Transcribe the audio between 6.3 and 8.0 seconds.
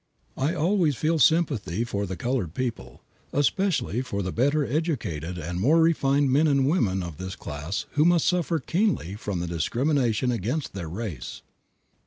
men and women of this class